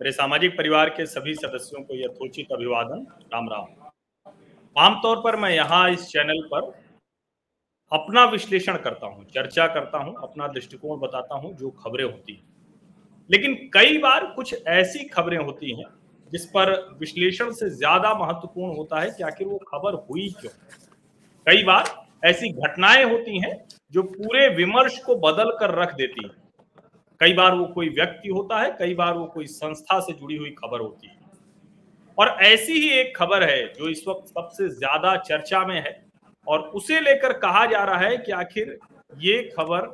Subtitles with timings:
[0.00, 3.66] मेरे सामाजिक परिवार के सभी सदस्यों को यथोचित अभिवादन। राम राम।
[4.76, 6.70] आमतौर पर मैं यहाँ इस चैनल पर
[7.92, 12.42] अपना विश्लेषण करता हूँ, चर्चा करता हूँ, अपना दृष्टिकोण बताता हूँ, जो खबरें होती हैं।
[13.30, 15.86] लेकिन कई बार कुछ ऐसी खबरें होती हैं,
[16.32, 20.52] जिस पर विश्लेषण से ज़्यादा महत्वपूर्ण होता है कि आखिर वो खबर हुई क्यों?
[21.46, 26.49] कई बार ऐसी घटनाएँ होती हैं, जो पूरे विमर्श को बदल कर रख देती हैं।
[27.20, 30.50] कई बार वो कोई व्यक्ति होता है, कई बार वो कोई संस्था से जुड़ी हुई
[30.58, 31.18] खबर होती है।
[32.18, 36.02] और ऐसी ही एक खबर है जो इस वक्त सबसे ज़्यादा चर्चा में है
[36.46, 38.78] और उसे लेकर कहा जा रहा है कि आखिर
[39.18, 39.86] ये खबर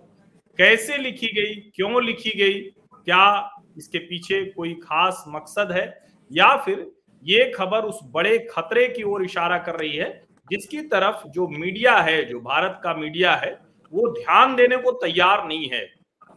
[0.59, 2.61] कैसे लिखी गई, क्यों लिखी गई,
[3.07, 5.87] क्या इसके पीछे कोई खास मकसद है,
[6.31, 6.87] या फिर
[7.23, 10.09] ये खबर उस बड़े खतरे की ओर इशारा कर रही है,
[10.51, 13.53] जिसकी तरफ़ जो मीडिया है, जो भारत का मीडिया है,
[13.93, 15.85] वो ध्यान देने को तैयार नहीं है।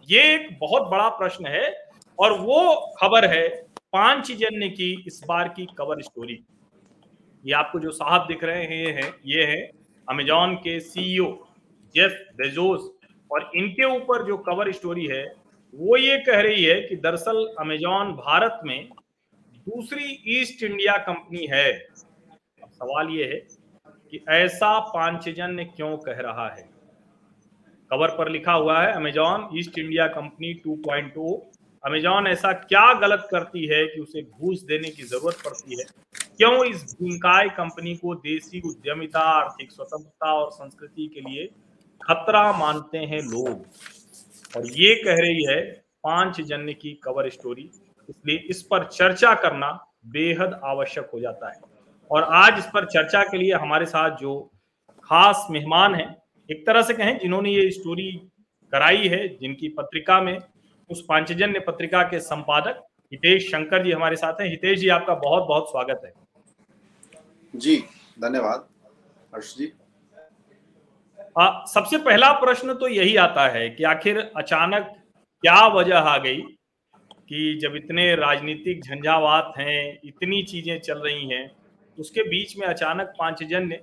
[0.09, 3.47] ये एक बहुत बड़ा प्रश्न है और वो खबर है
[3.93, 6.43] पाँच पांचजन्य की इस बार की कवर स्टोरी
[7.45, 9.71] ये आपको जो साहब दिख रहे हैं, ये है ये है
[10.09, 11.47] अमेजॉन के सीईओ
[11.95, 12.91] जेफ बेजोस
[13.31, 15.35] और इनके ऊपर जो कवर स्टोरी है,
[15.75, 18.89] वो ये कह रही है कि दरअसल अमेजॉन भारत में
[19.53, 21.87] दूसरी ईस्ट इंडिया कंपनी है।
[22.63, 23.39] सवाल ये है
[24.11, 26.68] कि ऐसा पांचजन्य क्यों कह रहा है?
[27.91, 31.39] कवर पर लिखा हुआ है Amazon East India Company 2.0
[31.85, 35.85] Amazon ऐसा क्या गलत करती है कि उसे घूस देने की ज़रूरत पड़ती है?
[36.37, 41.45] क्यों इस भूमिकाय कंपनी को देसी उद्यमिता, आर्थिक स्वतंत्रता और संस्कृति के लिए
[42.01, 43.65] खतरा मानते हैं लोग?
[44.57, 45.61] और ये कह रही है
[46.03, 47.69] पाँच जन्य की कवर स्टोरी
[48.09, 49.71] इसलिए इस पर चर्चा करना
[50.05, 51.59] बेहद आवश्यक हो जाता है।
[52.11, 54.51] और आज इस पर चर्चा के लिए हमारे साथ जो
[55.03, 56.18] खास मेहमान हैं
[56.49, 58.11] एक तरह से कहें जिन्होंने ये स्टोरी
[58.73, 60.37] कराई है जिनकी पत्रिका में
[60.89, 65.47] उस पांचजन्य पत्रिका के संपादक हितेश शंकर जी हमारे साथ हैं। हितेश जी आपका बहुत
[65.47, 66.11] बहुत स्वागत है।
[67.53, 67.75] जी
[68.17, 68.67] धन्यवाद।
[69.35, 69.71] हर्ष जी।
[71.39, 74.93] आ, सबसे पहला प्रश्न तो यही आता है कि आखिर अचानक
[75.43, 76.41] क्या वजह आ गई
[77.29, 81.49] कि जब इतने राजनीतिक झंझावात हैं इतनी चीज़ें चल रही हैं
[81.97, 83.81] उसके बीच में अचानक पांचजन्य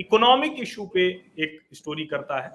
[0.00, 2.50] इकोनॉमिक इशू पे एक स्टोरी करता है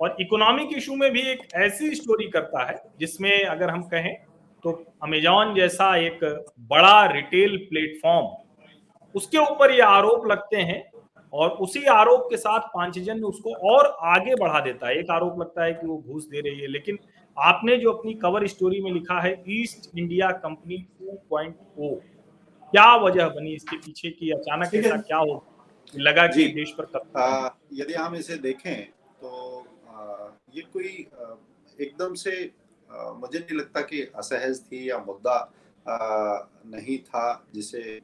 [0.00, 4.14] और इकोनॉमिक इशू में भी एक ऐसी स्टोरी करता है जिसमें अगर हम कहें
[4.62, 8.26] तो अमेजॉन जैसा एक बड़ा रिटेल प्लेटफॉर्म
[9.14, 10.90] उसके ऊपर ये आरोप लगते हैं
[11.32, 15.64] और उसी आरोप के साथ पांचजन उसको और आगे बढ़ा देता है। एक आरोप लगता
[15.64, 16.98] है कि वो घूस दे रही है लेकिन
[17.38, 21.94] आपने जो अपनी कवर स्टोरी में लिखा है ईस्ट इंडिया कंपनी 2.0
[22.72, 24.30] क्या वजह बनी इसके पीछे की?
[24.30, 25.44] अचानक ऐसा क्या हो
[25.96, 28.84] लगा कि देश पर यदि हम इसे देखें
[29.20, 29.30] तो
[29.88, 31.06] आ, ये कोई
[31.80, 32.32] एकदम से
[32.90, 35.34] आ, मुझे नहीं लगता कि असहज थी या मुद्दा
[35.86, 35.96] आ,
[36.66, 38.00] नहीं था जिसे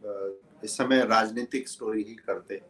[0.65, 2.61] इस समय राजनीतिक स्टोरी ही करते।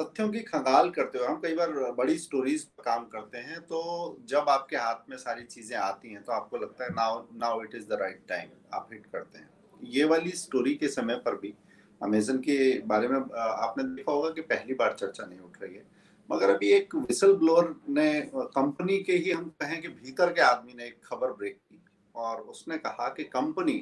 [0.00, 3.80] तथ्यों की खंगाल करते हुए हम कई बार बड़ी स्टोरीज काम करते हैं तो
[4.24, 7.74] जब आपके हाथ में सारी चीज़ें आती हैं तो आपको लगता है now now it
[7.74, 9.50] is the right time आप हिट करते हैं।
[9.82, 11.54] ये वाली स्टोरी के समय पर भी
[12.02, 15.84] अमेजन के बारे में आपने देखा होगा कि पहली बार चर्चा नहीं उठ रही है।
[16.28, 20.74] मगर अभी एक विसल ब्लोअर ने कंपनी के ही हम कहें कि भीतर के आदमी
[20.74, 21.82] ने एक खबर ब्रेक की
[22.14, 23.78] और उसने कहा कि कंपनी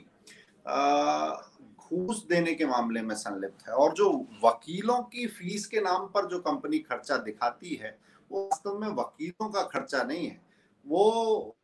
[1.92, 4.10] घूस देने के मामले में संलिप्त है और जो
[4.44, 7.96] वकीलों की फ़ीस के नाम पर जो कंपनी खर्चा दिखाती है,
[8.30, 10.40] वो वास्तव में वकीलों का खर्चा नहीं है।
[10.86, 11.56] वो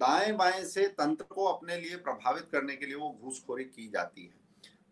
[0.00, 4.22] दाएँ बाएँ से तंत्र को अपने लिए प्रभावित करने के लिए वो घूसखोरी की जाती
[4.22, 4.43] है।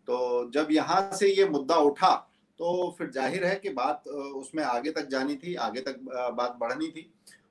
[0.07, 2.13] तो जब यहाँ से ये मुद्दा उठा
[2.59, 5.99] तो फिर ज़ाहिर है कि बात उसमें आगे तक जानी थी आगे तक
[6.37, 7.09] बात बढ़नी थी।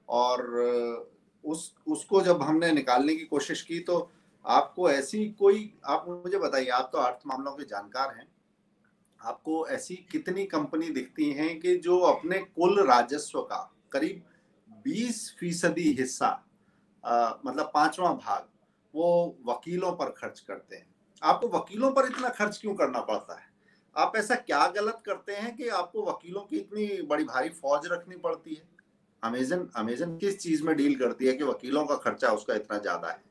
[0.08, 0.42] और
[1.44, 3.96] उस उसको जब हमने निकालने की कोशिश की तो
[4.44, 8.26] आपको ऐसी कोई आप मुझे बताइए आप तो अर्थ मामलों के जानकार हैं।
[9.20, 13.58] आपको ऐसी कितनी कंपनी दिखती हैं कि जो अपने कुल राजस्व का
[13.92, 14.22] करीब
[14.86, 16.28] 20 फ़ीसदी हिस्सा
[17.04, 18.46] आ, मतलब पांचवा भाग
[18.94, 20.86] वो वकीलों पर खर्च करते हैं?
[21.22, 23.50] आपको वकीलों पर इतना खर्च क्यों करना पड़ता है?
[23.96, 28.16] आप ऐसा क्या गलत करते हैं कि आपको वकीलों की इतनी बड़ी भारी फौज रखनी
[28.18, 28.62] पड़ती है?
[29.22, 33.08] अमेजन अमेजन किस चीज़ में डील करती है कि वकीलों का खर्चा उसका इतना ज़्यादा
[33.08, 33.22] है?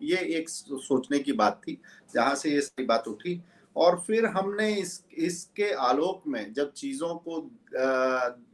[0.00, 1.80] ये एक सोचने की बात थी,
[2.14, 3.40] जहाँ से ये सारी बात उठी।
[3.76, 7.40] और फिर हमने इस, इसके आलोक में जब चीज़ों को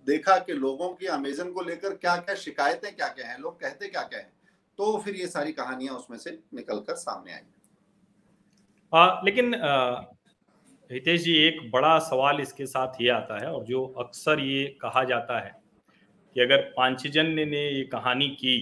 [0.07, 3.89] देखा कि लोगों की अमेजन को लेकर क्या क्या शिकायतें क्या क्या हैं, लोग कहते
[3.89, 4.33] क्या क्या हैं
[4.79, 7.41] तो फिर ये सारी कहानियाँ उसमें से निकलकर सामने आई।
[8.97, 9.55] आ, लेकिन
[10.91, 15.03] हितेश जी एक बड़ा सवाल इसके साथ ये आता है और जो अक्सर ये कहा
[15.05, 15.55] जाता है
[16.37, 18.59] कि अगर पांचजन्य ने ये कहानी की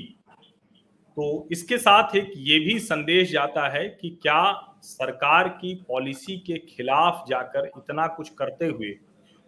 [1.17, 4.43] तो इसके साथ एक ये भी संदेश जाता है कि क्या
[4.83, 8.95] सरकार की पॉलिसी के खिलाफ जाकर इतना कुछ करते हुए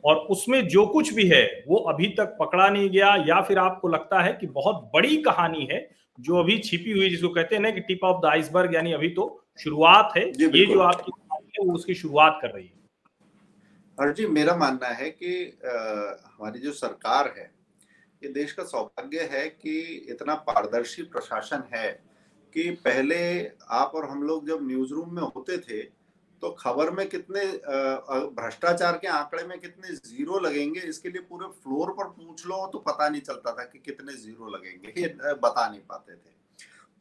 [0.04, 3.88] और उसमें जो कुछ भी है वो अभी तक पकड़ा नहीं गया या फिर आपको
[3.88, 5.86] लगता है कि बहुत बड़ी कहानी है
[6.18, 9.08] जो अभी छिपी हुई जिसको कहते हैं ना कि टिप ऑफ़ द आइसबर्ग यानी अभी
[9.08, 9.26] तो
[9.58, 12.74] शुरुआत है ये जो आपकी है वो उसकी शुरुआत कर रही है।
[13.98, 15.30] और जी मेरा मानना है कि
[15.64, 17.50] हमारी जो सरकार है
[18.22, 19.78] ये देश का सौभाग्य है कि
[20.10, 21.88] इतना पारदर्शी प्रशासन है
[22.54, 23.18] कि पहले
[23.72, 25.82] आप और हम लोग जब न्यूज़ रूम में होते थे
[26.42, 27.44] तो खबर में कितने
[28.36, 32.78] भ्रष्टाचार के आंकड़े में कितने ज़ीरो लगेंगे इसके लिए पूरे फ्लोर पर पूछ लो तो
[32.78, 36.34] पता नहीं चलता था कि कितने ज़ीरो लगेंगे। ये बता नहीं पाते थे।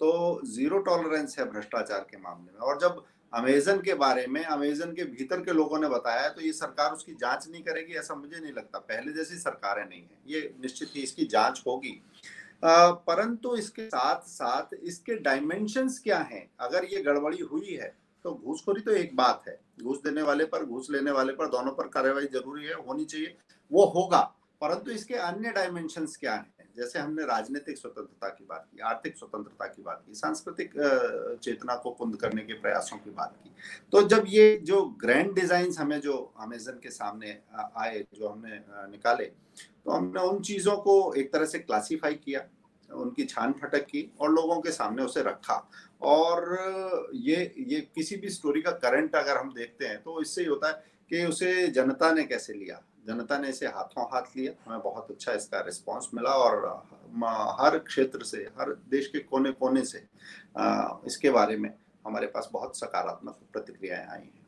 [0.01, 3.03] तो ज़ीरो टॉलरेंस है भ्रष्टाचार के मामले में। और जब
[3.33, 7.13] अमेजन के बारे में, अमेजन के भीतर के लोगों ने बताया तो ये सरकार उसकी
[7.13, 11.01] जाँच नहीं करेगी, ऐसा मुझे नहीं लगता। पहले जैसी सरकारें नहीं है। ये निश्चित ही
[11.01, 12.01] इसकी जाँच होगी।
[12.63, 16.49] परंतु इसके साथ साथ इसके डायमेंशंस क्या हैं?
[16.59, 17.93] अगर ये गड़बड़ी हुई है
[18.25, 21.71] तो घूसखोरी तो एक बात है। घूस देने वाले पर, घूस लेने वाले पर, दोनों
[21.71, 23.35] पर कार्रवाई ज़रूरी है, होनी चाहिए।
[23.71, 24.21] वो होगा,
[24.61, 26.53] परंतु इसके अन्य डायमेंशंस क्या हैं?
[26.77, 30.73] जैसे हमने राजनीतिक स्वतंत्रता की बात की, आर्थिक स्वतंत्रता की बात की, सांस्कृतिक
[31.43, 33.51] चेतना को पुंद करने के प्रयासों की बात की।
[33.91, 38.59] तो जब ये जो ग्रैंड डिज़ाइन हमें जो अमेजन के सामने आए, जो हमने
[38.91, 42.41] निकाले तो हमने उन चीज़ों को एक तरह से क्लासीफाई किया,
[42.89, 45.55] उनकी छान फटक की और लोगों के सामने उसे रखा।
[46.01, 50.47] और ये ये किसी भी स्टोरी का करंट अगर हम देखते हैं तो इससे ही
[50.47, 52.81] होता है कि उसे जनता ने कैसे लिया?
[53.05, 56.65] जनता ने इसे हाथों हाथ लिया। हमें बहुत अच्छा इसका रिस्पांस मिला और
[57.59, 59.97] हर क्षेत्र से हर देश के कोने कोने से
[61.07, 61.69] इसके बारे में
[62.05, 64.43] हमारे पास बहुत सकारात्मक प्रतिक्रियाएँ आई हैं।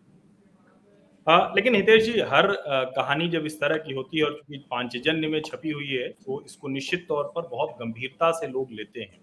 [1.27, 4.57] हाँ लेकिन हितेश जी हर आ, कहानी जब इस तरह की होती है और चूँकि
[4.71, 9.01] पांचजन्य में छपी हुई है तो इसको निश्चित तौर पर बहुत गंभीरता से लोग लेते
[9.01, 9.19] हैं।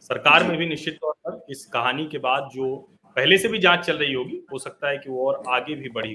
[0.00, 2.74] सरकार में भी निश्चित तौर पर इस कहानी के बाद जो
[3.16, 5.88] पहले से भी जाँच चल रही होगी हो सकता है कि वो और आगे भी
[5.90, 6.14] बढ़ी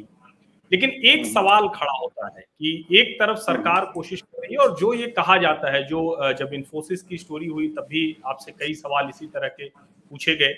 [0.71, 4.75] लेकिन एक सवाल खड़ा होता है कि एक तरफ़ सरकार कोशिश कर रही है और
[4.80, 8.74] जो ये कहा जाता है जो जब इन्फोसिस की स्टोरी हुई तब भी आपसे कई
[8.74, 10.54] सवाल इसी तरह के पूछे गए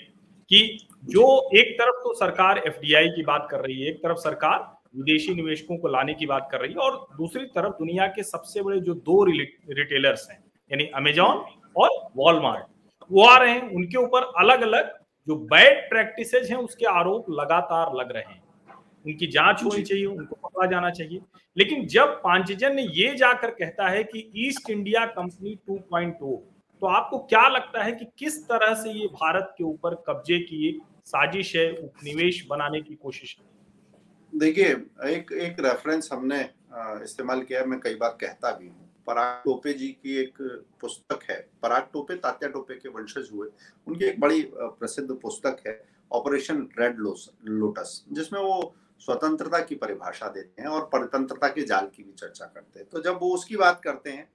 [0.50, 1.26] कि जो
[1.56, 4.58] एक तरफ़ तो सरकार एफडीआई की बात कर रही है एक तरफ़ सरकार
[4.96, 8.62] विदेशी निवेशकों को लाने की बात कर रही है और दूसरी तरफ़ दुनिया के सबसे
[8.62, 10.38] बड़े जो दो रिटेलर्स हैं
[10.70, 11.44] यानी अमेजॉन
[11.76, 12.66] और वॉलमार्ट
[13.10, 14.92] वो आ रहे हैं। उनके ऊपर अलग अलग
[15.28, 18.41] जो बैड प्रैक्टिस हैं उसके आरोप लगातार लग रहे हैं।
[19.06, 21.20] उनकी जाँच होनी चाहिए उनको पकड़ा जाना चाहिए।
[21.56, 26.36] लेकिन जब पांचजन ने ये जाकर कहता है कि ईस्ट इंडिया कंपनी 2.0
[26.82, 30.68] तो आपको क्या लगता है कि किस तरह से ये भारत के ऊपर कब्जे की
[30.68, 33.44] एक साजिश है उपनिवेश बनाने की कोशिश है?
[34.32, 34.70] देखिए
[35.08, 36.40] एक एक रेफरेंस हमने
[37.04, 40.42] इस्तेमाल किया मैं कई बार कहता भी हूँ। पराग टोपे जी की एक
[40.80, 43.48] पुस्तक है पराग टोपे तात्या टोपे के वंशज हुए।
[43.86, 50.62] उनकी एक बड़ी प्रसिद्ध पुस्तक है ऑपरेशन रेड लोटस जिसमें वो स्वतंत्रता की परिभाषा देते
[50.62, 53.80] हैं और परतंत्रता के जाल की भी चर्चा करते हैं। तो जब वो उसकी बात
[53.84, 54.30] करते हैं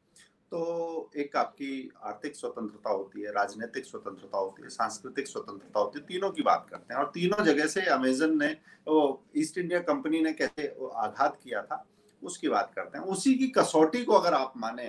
[0.52, 6.06] तो एक आपकी आर्थिक स्वतंत्रता होती है, राजनीतिक स्वतंत्रता होती है, सांस्कृतिक स्वतंत्रता होती है,
[6.06, 8.48] तीनों की बात करते हैं। और तीनों जगह से अमेजन ने,
[8.88, 11.86] वो ईस्ट इंडिया कंपनी ने कैसे आघात किया था,
[12.22, 14.88] उसकी बात करते हैं। उसी की कसौटी को अगर आप माने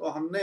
[0.00, 0.42] तो हमने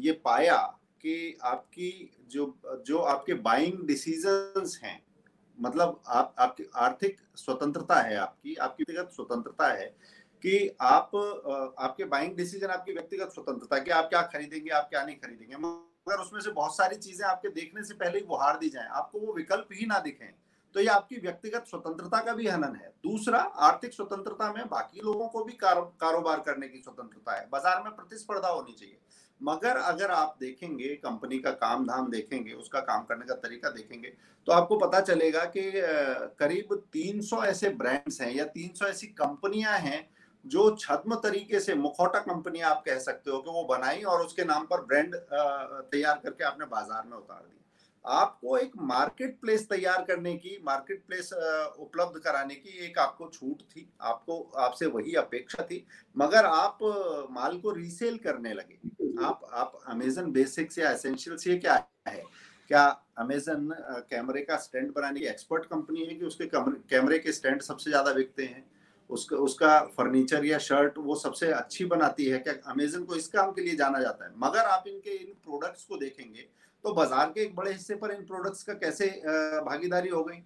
[0.00, 0.56] ये पाया
[1.00, 2.54] कि आपकी जो
[2.86, 5.00] जो आपके बाइंग डिसीजंस हैं
[5.58, 9.86] मतलब आप आपकी आर्थिक स्वतंत्रता है आपकी आपकी व्यक्तिगत स्वतंत्रता है
[10.42, 11.10] कि आप
[11.78, 16.20] आपके बाइंग डिसीज़न आपकी व्यक्तिगत स्वतंत्रता कि आप क्या खरीदेंगे आप क्या नहीं खरीदेंगे। मगर
[16.20, 19.32] उसमें से बहुत सारी चीज़ें आपके देखने से पहले ही गुहार दी जाए। आपको वो
[19.34, 20.34] विकल्प ही ना दिखें।
[20.74, 25.28] तो ये आपकी व्यक्तिगत स्वतंत्रता का भी हनन है। दूसरा आर्थिक स्वतंत्रता में बाकी लोगों
[25.28, 28.98] को भी कारो, कारोबार करने की स्वतंत्रता है। बाज़ार में प्रतिस्पर्धा होनी चाहिए।
[29.40, 34.12] मगर अगर आप देखेंगे, कंपनी का काम धाम देखेंगे, उसका काम करने का तरीका देखेंगे
[34.46, 35.70] तो आपको पता चलेगा कि
[36.38, 40.08] करीब 300 ऐसे ब्रांड्स हैं या 300 ऐसी कंपनियाँ हैं
[40.44, 44.44] जो छद्म तरीके से मुखौटा कंपनियाँ आप कह सकते हो कि वो बनाई और उसके
[44.44, 45.14] नाम पर ब्रांड
[45.92, 47.54] तैयार करके आपने बाज़ार में उतार दी।
[48.04, 53.62] आपको एक मार्केट प्लेस तैयार करने की मार्केट प्लेस उपलब्ध कराने की एक आपको छूट
[53.62, 55.84] थी, आपको, आपसे वही अपेक्षा थी,
[56.16, 56.78] मगर आप,
[57.30, 58.78] माल को रीसेल करने लगे।
[59.18, 61.74] आप आप अमेजन बेसिक्स या एसेंशियल्स ये क्या
[62.08, 62.22] है?
[62.70, 62.84] क्या
[63.18, 63.68] अमेजन
[64.10, 66.46] कैमरे का स्टैंड बनाने की एक्सपर्ट कंपनी है कि उसके
[66.90, 68.64] कैमरे के स्टैंड सबसे ज़्यादा बिकते हैं?
[69.10, 72.38] उसका उसका फर्नीचर या शर्ट वो सबसे अच्छी बनाती है?
[72.38, 74.32] क्या अमेजन को इस काम के लिए जाना जाता है?
[74.36, 76.48] मगर आप इनके, इन प्रोडक्ट्स को देखेंगे
[76.84, 79.06] तो बाज़ार के एक बड़े हिस्से पर इन प्रोडक्ट्स का कैसे
[79.66, 80.42] भागीदारी हो गई?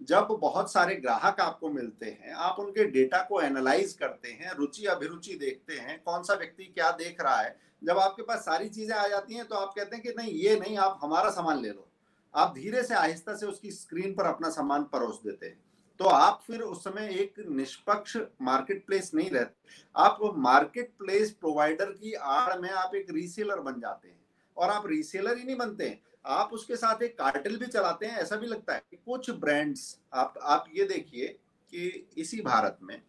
[0.00, 4.84] जब बहुत सारे ग्राहक आपको मिलते हैं, आप उनके डेटा को एनालाइज करते हैं, रुचि
[4.86, 8.96] अभिरुचि देखते हैं, कौन सा व्यक्ति क्या देख रहा है, जब आपके पास सारी चीज़ें
[8.96, 11.68] आ जाती हैं तो आप कहते हैं कि नहीं, ये नहीं, आप हमारा सामान ले
[11.68, 11.88] लो।
[12.34, 15.60] आप धीरे से आहिस्ता से उसकी स्क्रीन पर अपना सामान परोस देते हैं।
[16.00, 21.92] तो आप फिर उस समय एक निष्पक्ष मार्केट प्लेस नहीं रहते। आप मार्केट प्लेस प्रोवाइडर
[21.92, 24.17] की आड़ में आप एक रीसेलर बन जाते हैं।
[24.58, 28.16] और आप रीसेलर ही नहीं बनते हैं। आप उसके साथ एक कार्टेल भी चलाते हैं,
[28.16, 31.26] ऐसा भी लगता है कि कुछ ब्रांड्स आप आप ये देखिए
[31.72, 33.00] कि इसी भारत में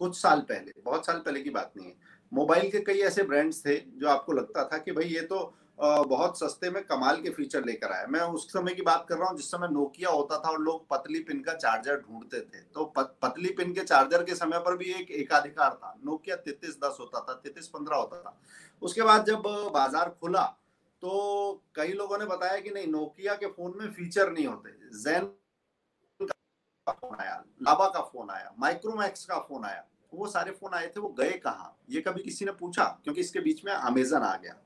[0.00, 3.64] कुछ साल पहले, बहुत साल पहले की बात नहीं है मोबाइल के कई ऐसे ब्रांड्स
[3.66, 5.38] थे जो आपको लगता था कि भाई ये तो
[5.78, 9.28] बहुत सस्ते में कमाल के फीचर लेकर आया। मैं उस समय की बात कर रहा
[9.28, 12.84] हूँ, जिस समय नोकिया होता था और लोग पतली पिन का चार्जर ढूंढते थे तो
[12.96, 17.20] पतली पिन के चार्जर के समय पर भी एक एकाधिकार था। नोकिया तैतीस दस होता
[17.20, 18.38] था, तैतीस पंद्रह होता था।
[18.82, 20.44] उसके बाद जब बाज़ार खुला
[21.02, 25.24] तो कई लोगों ने बताया कि नहीं नोकिया के फ़ोन में फीचर नहीं होते। जैन
[26.20, 30.86] का फ़ोन आया लाबा का फ़ोन आया माइक्रोमैक्स का फ़ोन आया। वो सारे फ़ोन आए
[30.86, 31.76] थे, वो गए कहाँ?
[31.90, 32.84] ये कभी किसी ने पूछा?
[33.04, 34.56] क्योंकि इसके बीच में अमेजन आ गया।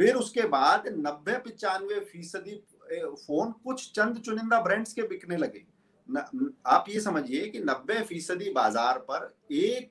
[0.00, 2.54] फिर उसके बाद नब्बे पिचानवे फ़ीसदी
[2.92, 5.62] फ़ोन कुछ चंद चुनिंदा ब्रांड्स के बिकने लगे।
[6.08, 9.90] न, आप ये समझिए कि नब्बे फ़ीसदी बाज़ार पर एक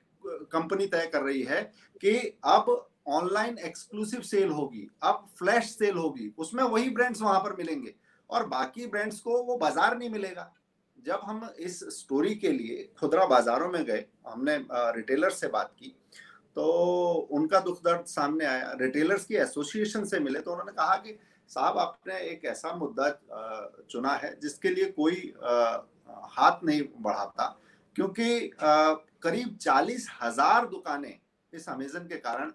[0.52, 1.62] कंपनी तय कर रही है
[2.02, 2.66] कि अब
[3.08, 7.94] ऑनलाइन एक्सक्लूसिव सेल होगी अब फ्लैश सेल होगी उसमें वही ब्रांड्स वहाँ पर मिलेंगे
[8.30, 10.52] और बाकी ब्रांड्स को वो बाज़ार नहीं मिलेगा।
[10.98, 14.58] जब हम इस स्टोरी के लिए खुदरा बाजारों में गए हमने
[14.96, 15.94] रिटेलर से बात की
[16.56, 16.64] तो
[17.32, 21.18] उनका दुख दर्द सामने आया। रिटेलर्स की एसोसिएशन से मिले तो उन्होंने कहा कि,
[21.50, 23.08] साहब, आपने एक ऐसा मुद्दा
[23.90, 25.32] चुना है जिसके लिए कोई
[26.30, 27.44] हाथ नहीं बढ़ाता,
[27.96, 31.18] क्योंकि करीब चालीस हज़ार दुकानें
[31.52, 32.50] इस अमेजन के कारण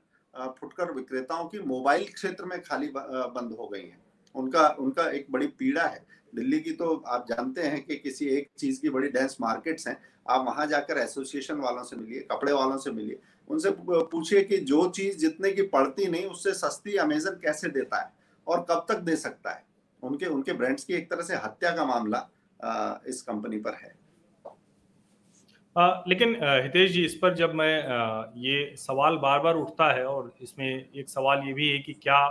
[0.52, 4.02] फुटकर विक्रेताओं की मोबाइल क्षेत्र में खाली बंद हो गई हैं।
[4.36, 8.50] उनका उनका एक बड़ी पीड़ा है। दिल्ली की तो आप जानते हैं कि किसी एक
[8.58, 12.78] चीज़ की बड़ी डेंस मार्केट्स हैं आप वहाँ जाकर एसोसिएशन वालों से मिलिए कपड़े वालों
[12.78, 17.70] से मिलिए। उनसे पूछिए कि जो चीज़ जितने की पड़ती नहीं उससे सस्ती अमेजन कैसे
[17.70, 18.12] देता है
[18.48, 19.64] और कब तक दे सकता है?
[20.04, 22.28] उनके उनके ब्रांड्स की एक तरह से हत्या का मामला
[23.08, 23.94] इस कंपनी पर है।
[25.76, 30.06] आ, लेकिन हितेश जी इस पर जब मैं आ, ये सवाल बार बार उठता है
[30.06, 32.28] और इसमें एक सवाल ये भी है कि क्या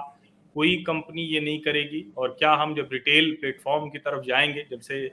[0.56, 2.04] कोई कंपनी ये नहीं करेगी?
[2.18, 5.04] और क्या हम जब रिटेल प्लेटफॉर्म की तरफ़ जाएँगे जब से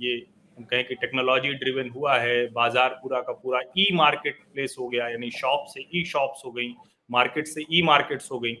[0.00, 4.76] ये हम कहें कि टेक्नोलॉजी ड्रिवन हुआ है बाज़ार पूरा का पूरा ई मार्केट प्लेस
[4.78, 6.72] हो गया यानी शॉप से ई शॉप्स हो गई
[7.10, 8.56] मार्केट से ई मार्केट्स हो गई।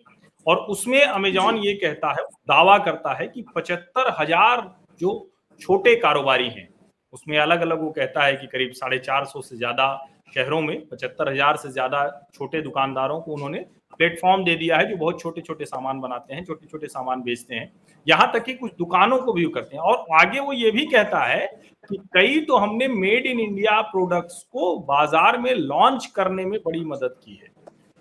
[0.46, 4.62] और उसमें अमेजॉन ये कहता है दावा करता है कि पचहत्तर हज़ार
[5.00, 5.12] जो
[5.60, 6.68] छोटे कारोबारी हैं
[7.12, 9.86] उसमें अलग अलग वो कहता है कि करीब साढ़े चार सौ से ज़्यादा
[10.34, 12.02] शहरों में पचहत्तर हज़ार से ज़्यादा
[12.34, 16.44] छोटे दुकानदारों को उन्होंने प्लेटफॉर्म दे दिया है जो बहुत छोटे छोटे सामान बनाते हैं
[16.44, 17.72] छोटे छोटे सामान बेचते हैं।
[18.06, 21.24] यहाँ तक कि कुछ दुकानों को भी करते हैं। और आगे वो ये भी कहता
[21.24, 21.46] है
[21.90, 26.84] कि कई तो हमने मेड इन इंडिया प्रोडक्ट्स को बाज़ार में लॉन्च करने में बड़ी
[26.86, 27.48] मदद की है।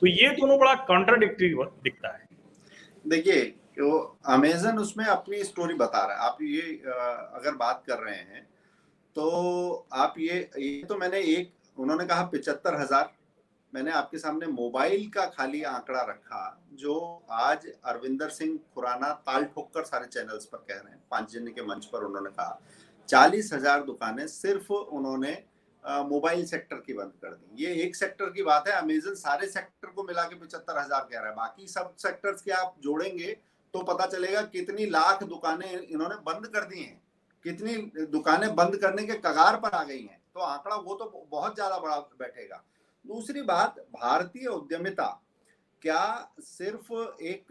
[0.01, 1.53] तो ये दोनों बड़ा कॉन्ट्राडिक्टरी
[1.83, 2.27] दिखता है।
[3.05, 3.41] देखिए
[3.77, 3.97] तो
[4.29, 8.47] अमेजन उसमें अपनी स्टोरी बता रहा है। आप ये अगर बात कर रहे हैं
[9.15, 13.11] तो आप ये ये तो मैंने एक, उन्होंने कहा पिचहत्तर हज़ार
[13.73, 19.69] मैंने आपके सामने मोबाइल का खाली आंकड़ा रखा, जो आज अरविंदर सिंह खुराना ताल ठोक
[19.73, 22.59] कर सारे चैनल्स पर कह रहे हैं। पाँच जन के मंच पर उन्होंने कहा।
[23.09, 25.37] चालीस हज़ार दुकानें सिर्फ़ उन्होंने
[25.83, 29.87] मोबाइल सेक्टर की बंद कर दी। ये एक सेक्टर की बात है, अमेजन सारे सेक्टर
[29.89, 33.37] को मिला के पचहत्तर हज़ार कह रहा है। बाकी सब सेक्टर्स के आप जोड़ेंगे
[33.73, 37.01] तो पता चलेगा कितनी लाख दुकानें इन्होंने बंद कर दी हैं।
[37.45, 37.75] कितनी
[38.07, 41.77] दुकानें बंद करने के कगार पर आ गई हैं। तो आंकड़ा वो तो बहुत ज़्यादा
[41.79, 42.63] बड़ा बैठेगा।
[43.09, 45.07] दूसरी बात, भारतीय उद्यमिता
[45.81, 46.91] क्या सिर्फ़
[47.23, 47.45] एक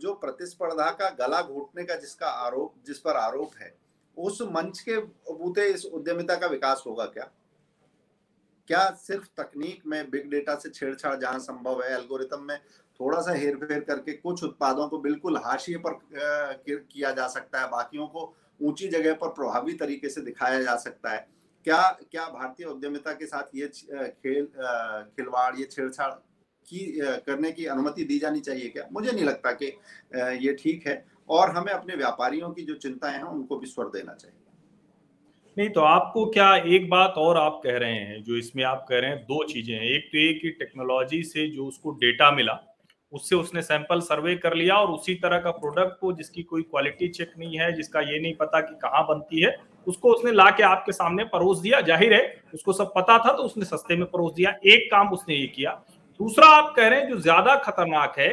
[0.00, 3.72] जो प्रतिस्पर्धा का गला घोटने का जिसका आरोप, जिस पर आरोप है,
[4.16, 7.30] उस मंच के बूते इस उद्यमिता का विकास होगा क्या?
[8.68, 12.58] क्या सिर्फ़ तकनीक में, बिग डेटा से छेड़छाड़ जहाँ संभव है, एल्गोरिथम में
[13.00, 15.98] थोड़ा सा हेर फेर करके कुछ उत्पादों को बिल्कुल हाशिए पर
[16.64, 21.10] किया जा सकता है, बाकियों को ऊँची जगह पर प्रभावी तरीके से दिखाया जा सकता
[21.10, 21.26] है।
[21.66, 24.44] क्या क्या भारतीय उद्यमिता के साथ ये खेल
[25.16, 26.10] खिलवाड़, ये छेड़छाड़
[26.66, 26.80] की
[27.26, 28.84] करने की अनुमति दी जानी चाहिए क्या?
[28.92, 29.66] मुझे नहीं लगता कि
[30.46, 34.14] ये ठीक है। और हमें अपने व्यापारियों की जो चिंताएँ हैं, उनको भी स्वर देना
[34.14, 34.38] चाहिए।
[35.56, 38.98] नहीं तो आपको क्या एक बात और आप कह रहे हैं, जो इसमें आप कह
[39.00, 42.58] रहे हैं, दो चीज़ें हैं। एक तो ये कि टेक्नोलॉजी से जो उसको डेटा मिला,
[43.12, 47.08] उससे उसने सैंपल सर्वे कर लिया और उसी तरह का प्रोडक्ट को जिसकी कोई क्वालिटी
[47.10, 49.56] चेक नहीं है, जिसका ये नहीं पता कि कहाँ बनती है
[49.86, 53.42] उसको उसने ला के आपके सामने परोस दिया, ज़ाहिर है, उसको सब पता था तो
[53.42, 55.70] उसने सस्ते में परोस दिया। एक काम उसने ये किया।
[56.20, 58.28] दूसरा आप कह रहे हैं, जो ज़्यादा खतरनाक है,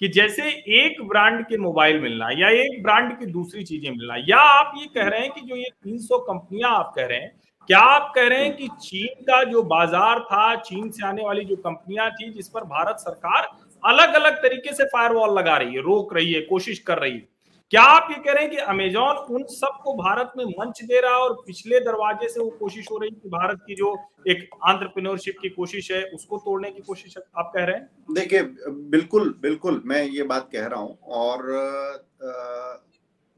[0.00, 4.38] कि जैसे एक ब्रांड के मोबाइल मिलना, या एक ब्रांड की दूसरी चीज़ें मिलना, या
[4.38, 7.32] आप ये कह रहे हैं कि जो ये 300 कंपनियाँ आप कह रहे हैं,
[7.68, 11.44] क्या आप कह रहे हैं कि चीन का जो बाज़ार था, चीन से आने वाली
[11.44, 13.48] जो कंपनियाँ थी, जिस पर भारत सरकार
[13.82, 17.28] अलग अलग तरीके से फायरवॉल लगा रही है, रोक रही है, कोशिश कर रही है
[17.70, 21.10] क्या आप ये कह रहे हैं कि अमेजोन उन सबको भारत में मंच दे रहा
[21.10, 23.98] है और पिछले दरवाजे से वो कोशिश हो रही है कि भारत की जो
[24.28, 28.14] एक आंट्रप्रेन्योरशिप की कोशिश है उसको तोड़ने की कोशिश आप कह रहे हैं?
[28.14, 31.46] देखिए बिल्कुल बिल्कुल मैं ये बात कह रहा हूँ और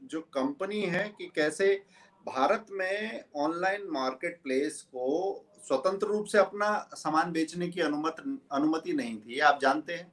[0.03, 1.83] जो कंपनी है कि कैसे
[2.27, 8.93] भारत में ऑनलाइन मार्केट प्लेस को स्वतंत्र रूप से अपना सामान बेचने की अनुमति अनुमति
[8.93, 10.11] नहीं थी आप जानते हैं।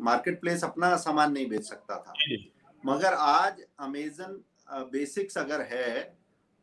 [0.00, 2.12] मार्केट प्लेस अपना सामान नहीं बेच सकता था।
[2.84, 4.40] मगर आज अमेजन
[4.92, 6.00] बेसिक्स अगर है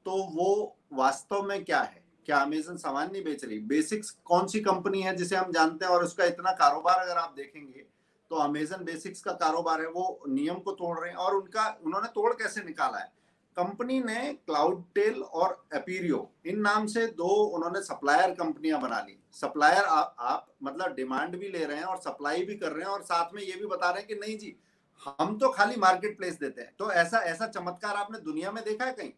[0.06, 2.04] तो वो वास्तव में क्या है?
[2.26, 3.60] क्या अमेजन सामान नहीं बेच रही?
[3.60, 7.34] बेसिक्स कौन सी कंपनी है जिसे हम जानते हैं और उसका इतना कारोबार अगर आप
[7.38, 7.86] देखेंगे
[8.32, 12.08] तो अमेजन बेसिक्स का कारोबार है वो नियम को तोड़ रहे हैं और उनका उन्होंने
[12.08, 13.12] तोड़ कैसे निकाला है?
[13.58, 19.18] कंपनी ने क्लाउड टेल और एपीरियो इन नाम से दो उन्होंने सप्लायर कंपनियाँ बना ली।
[19.34, 22.92] सप्लायर आप, आप मतलब डिमांड भी ले रहे हैं और सप्लाई भी कर रहे हैं
[22.92, 24.56] और साथ में ये भी बता रहे हैं कि नहीं जी
[25.02, 28.86] हम तो खाली मार्केट प्लेस देते हैं। तो ऐसा ऐसा चमत्कार आपने दुनिया में देखा
[28.86, 29.12] है कहीं?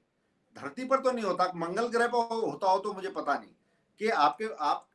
[0.55, 3.49] धरती पर तो नहीं होता, मंगल ग्रह पर होता हो तो मुझे पता नहीं
[3.99, 4.87] कि आपके, आप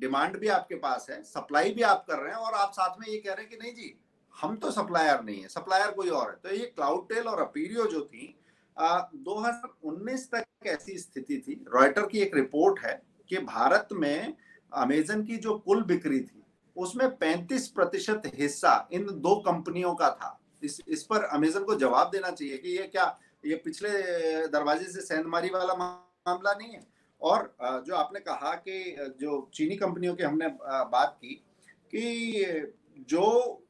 [0.00, 3.06] डिमांड भी आपके पास है सप्लाई भी आप कर रहे हैं और आप साथ में
[3.08, 3.94] ये कह रहे हैं कि नहीं जी,
[4.34, 7.86] हम तो सप्लायर नहीं है सप्लायर कोई और है। तो ये क्लाउड टेल और अपीरियो
[7.86, 8.34] जो थी
[8.76, 11.64] दो हज़ार उन्नीस तक ऐसी स्थिति थी?
[11.68, 13.00] रॉयटर की एक रिपोर्ट है
[13.30, 14.34] कि भारत में
[14.72, 16.43] अमेजन की जो कुल बिक्री थी
[16.76, 22.10] उसमें 35 प्रतिशत हिस्सा इन दो कंपनियों का था। इस इस पर अमेजन को जवाब
[22.10, 23.90] देना चाहिए कि ये क्या, ये पिछले
[24.48, 26.86] दरवाजे से सेंधमारी वाला मामला नहीं है?
[27.20, 27.54] और
[27.86, 30.48] जो आपने कहा कि जो चीनी कंपनियों की हमने
[30.88, 31.34] बात की
[31.90, 32.74] कि
[33.08, 33.60] जो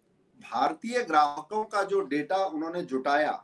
[0.40, 3.40] भारतीय ग्राहकों का जो डेटा उन्होंने जुटाया,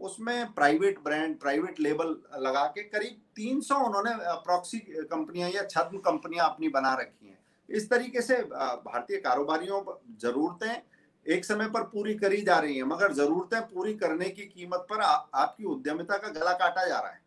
[0.00, 2.08] उसमें प्राइवेट ब्रांड, प्राइवेट लेबल
[2.38, 4.10] लगा के करीब 300 उन्होंने
[4.42, 7.25] प्रॉक्सी कंपनियाँ या छद्म कंपनियाँ अपनी बना रखी
[7.70, 9.82] इस तरीके से भारतीय कारोबारियों
[10.20, 10.82] जरूरतें
[11.26, 15.00] एक समय पर पूरी करी जा रही है मगर जरूरतें पूरी करने की कीमत पर
[15.00, 17.20] आ, आपकी उद्यमिता का गला काटा जा रहा है।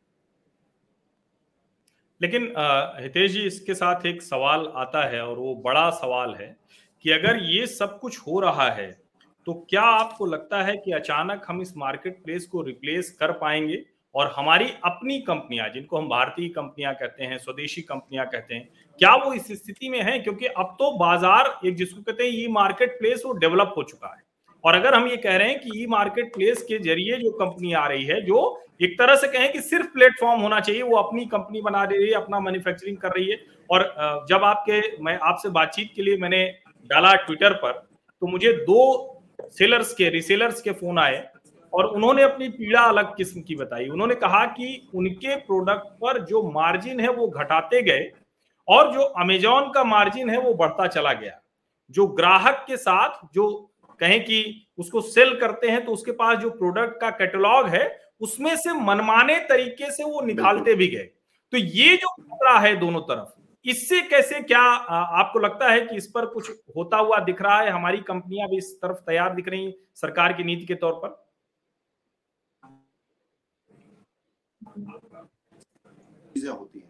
[2.21, 2.53] लेकिन
[3.01, 6.55] हितेश जी इसके साथ एक सवाल आता है और वो बड़ा सवाल है
[7.01, 8.91] कि अगर ये सब कुछ हो रहा है
[9.45, 13.85] तो क्या आपको लगता है कि अचानक हम इस मार्केट प्लेस को रिप्लेस कर पाएँगे?
[14.15, 18.69] और हमारी अपनी कंपनियाँ, जिनको हम भारतीय कंपनियाँ कहते हैं, स्वदेशी कंपनियाँ कहते हैं,
[18.99, 20.17] क्या वो इस स्थिति में है?
[20.19, 24.07] क्योंकि अब तो बाज़ार, एक जिसको कहते हैं ई मार्केट प्लेस वो डेवलप हो चुका
[24.07, 24.21] है।
[24.63, 27.73] और अगर हम ये कह रहे हैं कि ई मार्केट प्लेस के ज़रिए जो कंपनी
[27.73, 31.25] आ रही है, जो एक तरह से कहें कि सिर्फ़ प्लेटफॉर्म होना चाहिए, वो अपनी
[31.27, 33.37] कंपनी बना रही है, अपना मैन्युफैक्चरिंग कर रही है।
[33.69, 36.45] और जब आपके, मैं आपसे बातचीत के लिए मैंने
[36.89, 37.71] डाला ट्विटर पर
[38.21, 39.15] तो मुझे दो
[39.51, 41.17] सेलर्स के रिसेलर्स के फ़ोन आए।
[41.73, 46.43] और उन्होंने अपनी पीड़ा अलग किस्म की बताई। उन्होंने कहा कि उनके प्रोडक्ट पर जो
[46.51, 48.11] मार्जिन है वो घटाते गए
[48.67, 51.39] और जो अमेजोन का मार्जिन है वो बढ़ता चला गया।
[51.91, 53.49] जो ग्राहक के साथ जो
[53.99, 57.87] कहें कि उसको सेल करते हैं तो उसके पास जो प्रोडक्ट का कैटलॉग है
[58.21, 61.09] उसमें से मनमाने तरीके से वो निकालते भी गए।
[61.53, 66.07] तो ये जो खतरा है दोनों तरफ़ इससे कैसे क्या आपको लगता है कि इस
[66.07, 67.69] पर कुछ होता हुआ दिख रहा है?
[67.69, 71.28] हमारी कंपनियाँ भी इस तरफ़ तैयार दिख रही सरकार की नीति के तौर पर?
[76.33, 76.87] चीज़ें होती हैं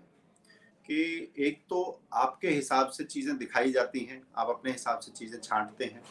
[0.85, 5.39] कि एक तो आपके हिसाब से चीज़ें दिखाई जाती हैं, आप अपने हिसाब से चीज़ें
[5.39, 6.01] छांटते हैं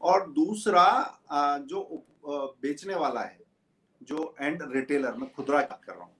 [0.00, 0.86] और दूसरा
[1.62, 2.04] जो
[2.62, 3.38] बेचने वाला है,
[4.00, 6.12] जो एंड रिटेलर में खुदरा कर रहा हूँ,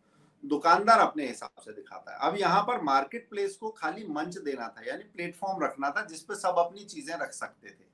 [0.44, 4.68] दुकानदार अपने हिसाब से दिखाता है। अब यहाँ पर मार्केट प्लेस को खाली मंच देना
[4.68, 7.90] था, यानी प्लेटफॉर्म रखना था जिसपे सब अपनी चीज़ें रख सकते थे।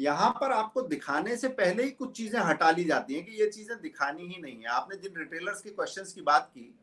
[0.00, 3.46] यहाँ पर आपको दिखाने से पहले ही कुछ चीज़ें हटा ली जाती हैं कि ये
[3.48, 6.74] चीज़ें दिखानी ही नहीं है। आपने जिन रिटेलर्स के क्वेश्चंस की बात की,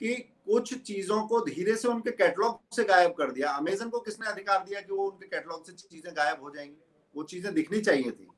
[0.00, 0.14] कि
[0.46, 4.64] कुछ चीज़ों को धीरे से उनके कैटलॉग से गायब कर दिया। अमेजन को किसने अधिकार
[4.64, 6.76] दिया कि वो उनके कैटलॉग से चीज़ें गायब हो जाएँगी?
[7.14, 8.28] वो चीज़ें दिखनी चाहिए थी।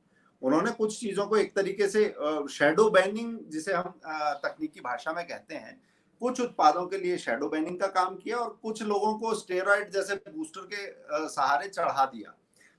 [0.43, 2.05] उन्होंने कुछ चीज़ों को एक तरीके से
[2.51, 4.01] शेडो बैनिंग जिसे हम
[4.45, 5.81] तकनीकी भाषा में कहते हैं,
[6.23, 10.15] कुछ उत्पादों के लिए शेडो बैनिंग का काम किया और कुछ लोगों को स्टेरॉइड जैसे
[10.29, 12.35] बूस्टर के सहारे चढ़ा दिया।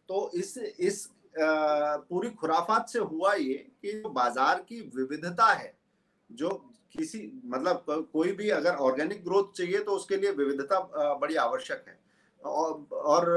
[0.10, 5.73] तो इस इस पूरी खुराफात से हुआ ये कि जो बाज़ार की विविधता है,
[6.30, 6.50] जो
[6.93, 10.80] किसी मतलब कोई भी अगर ऑर्गेनिक ग्रोथ चाहिए तो उसके लिए विविधता
[11.15, 11.97] बड़ी आवश्यक है।
[12.43, 13.30] और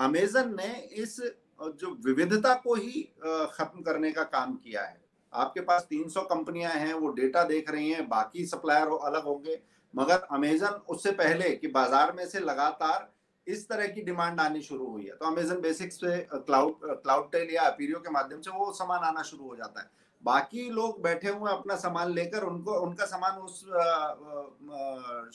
[0.00, 1.16] अमेजन ने इस,
[1.60, 6.92] जो विविधता को ही खत्म करने का काम किया है। आपके पास 300 कंपनियाँ हैं,
[6.94, 9.60] वो डेटा देख रही हैं, बाकी सप्लायर अलग होंगे,
[9.94, 13.08] मगर अमेजन उससे पहले कि बाज़ार में से लगातार
[13.46, 17.54] इस तरह की डिमांड आनी शुरू हुई है। तो अमेजन बेसिक्स पे क्लाउड क्लाउड टेल
[17.54, 19.90] या अपीरियो के माध्यम से वो सामान आना शुरू हो जाता है।
[20.22, 23.60] बाकी लोग बैठे हुए अपना सामान लेकर, उनको, उनका सामान उस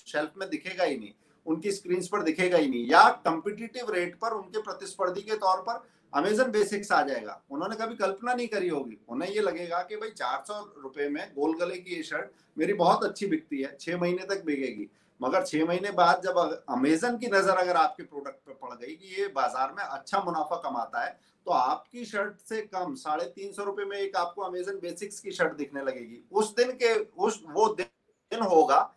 [0.03, 1.11] शेल्फ में दिखेगा ही नहीं।
[1.45, 5.87] उनकी स्क्रीन पर दिखेगा ही नहीं। या कम्पिटिटिव रेट पर, उनके प्रतिस्पर्धी के तौर पर
[6.13, 10.09] अमेजन बेसिक्स आ जाएगा। उन्होंने कभी कल्पना नहीं करी होगी। उन्हें ये लगेगा कि भाई
[10.09, 13.97] चार सौ रुपए में गोल गले की ये शर्ट मेरी बहुत अच्छी बिकती है, छह
[13.97, 14.89] महीने तक बिकेगी।
[15.19, 16.38] मगर छह महीने बाद जब
[16.69, 20.55] अमेजन की नज़र अगर आपके प्रोडक्ट पे पड़ गई कि ये बाज़ार में अच्छा मुनाफा
[20.60, 24.79] कमाता है तो आपकी शर्ट से कम साढ़े तीन सौ रुपए में एक आपको अमेजन
[24.79, 28.95] बेसिक्स की शर्ट दिखने लगेगी। उस दिन के, उस, वो दिन होगा,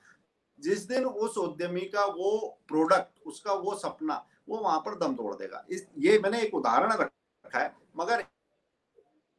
[0.60, 5.34] जिस दिन उस उद्यमी का वो प्रोडक्ट उसका वो सपना, वो वहाँ पर दम तोड़
[5.34, 8.24] देगा। इस, ये मैंने एक उदाहरण रखा है, मगर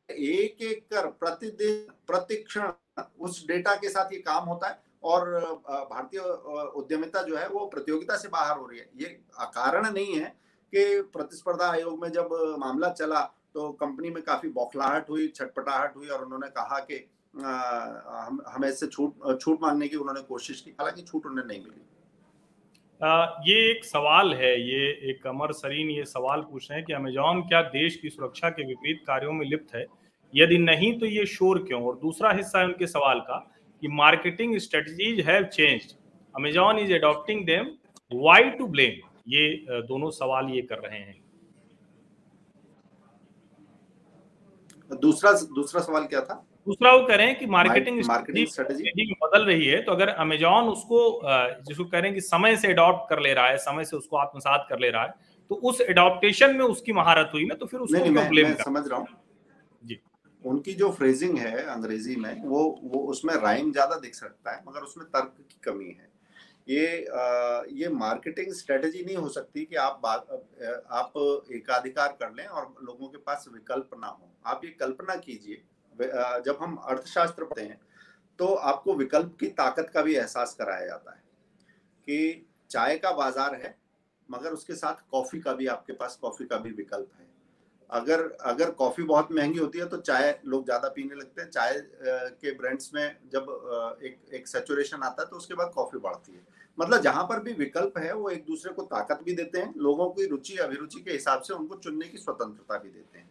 [0.10, 2.72] एक एक कर, प्रतिदिन, प्रतिक्षण
[3.20, 5.30] उस डेटा के साथ ये काम होता है। और
[5.66, 6.20] भारतीय
[6.76, 9.08] उद्यमिता जो है वो प्रतियोगिता से बाहर हो रही है। ये
[9.40, 10.36] कारण नहीं है
[10.74, 13.22] कि प्रतिस्पर्धा आयोग में जब मामला चला
[13.56, 16.96] तो कंपनी में काफ़ी बौखलाहट हुई, छटपटाहट हुई और उन्होंने कहा कि
[17.36, 21.82] हम, हमें छूट छूट मांगने की उन्होंने कोशिश की। हालाँकि छूट उन्हें नहीं मिली।
[23.48, 27.42] ये एक सवाल है, ये एक अमर सरीन ये सवाल पूछ रहे हैं कि अमेजॉन
[27.42, 29.86] क्या देश की सुरक्षा के विपरीत कार्यों में लिप्त है?
[30.34, 31.82] यदि नहीं तो ये शोर क्यों?
[31.84, 33.40] और दूसरा हिस्सा है उनके सवाल का
[33.84, 35.92] कि marketing strategies have changed
[36.36, 37.66] Amazon is adopting them
[38.12, 39.44] why to blame ये
[39.84, 41.22] दोनों सवाल ये कर रहे हैं।
[45.02, 46.34] दूसरा दूसरा सवाल क्या था?
[46.68, 51.00] दूसरा वो कह रहे हैं कि मार्केटिंग स्ट्रेटेजी बदल रही है तो अगर अमेजॉन उसको
[51.68, 54.18] जिसको कह रहे हैं कि समय से अडॉप्ट कर ले रहा है समय से उसको
[54.18, 55.14] आत्मसात कर ले रहा है
[55.52, 58.88] तो उस एडॉप्टेशन में उसकी महारत हुई ना तो फिर उसको नहीं, क्यों ब्लेम समझ
[58.88, 59.08] रहा हूँ।
[60.46, 64.82] उनकी जो फ्रेजिंग है अंग्रेज़ी में वो वो उसमें राइम ज़्यादा दिख सकता है मगर
[64.82, 66.12] उसमें तर्क की कमी है।
[66.70, 70.28] ये आ, ये मार्केटिंग स्ट्रेटजी नहीं हो सकती कि आप बात
[70.92, 71.14] आप
[71.54, 75.62] एकाधिकार कर लें और लोगों के पास विकल्प ना हो। आप ये कल्पना कीजिए
[76.46, 77.80] जब हम अर्थशास्त्र पढ़ते हैं
[78.40, 81.22] तो आपको विकल्प की ताकत का भी एहसास कराया जाता है
[82.08, 83.76] कि चाय का बाज़ार है
[84.30, 87.28] मगर उसके साथ कॉफ़ी का भी आपके पास कॉफ़ी का भी विकल्प है।
[87.94, 91.74] अगर अगर कॉफ़ी बहुत महँगी होती है तो चाय लोग ज़्यादा पीने लगते हैं। चाय
[92.42, 96.42] के ब्रांड्स में जब एक एक सेचुरेशन आता है तो उसके बाद कॉफ़ी बढ़ती है।
[96.78, 100.10] मतलब जहाँ पर भी विकल्प है, वो एक दूसरे को ताकत भी देते हैं, लोगों
[100.10, 103.30] की रुचि, अभिरुचि के हिसाब से उनको चुनने की स्वतंत्रता भी देते हैं।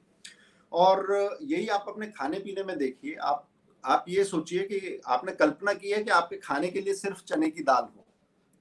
[0.72, 3.48] और यही आप अपने खाने पीने में देखिए, आप
[3.85, 7.48] आप ये सोचिए कि आपने कल्पना की है कि आपके खाने के लिए सिर्फ़ चने
[7.51, 8.05] की दाल हो।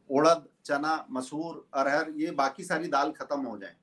[0.09, 3.75] उड़द चना, मसूर, अरहर, ये बाकी सारी दाल खत्म हो जाए।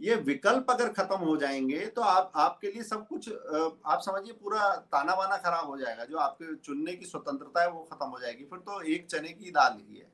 [0.00, 4.68] ये विकल्प अगर खत्म हो जाएँगे तो आप, आपके लिए सब कुछ आप समझिए पूरा
[4.92, 8.44] ताना बाना खराब हो जाएगा। जो आपके चुनने की स्वतंत्रता है, वो खत्म हो जाएगी।
[8.44, 10.08] फिर तो एक चने की दाल ही है।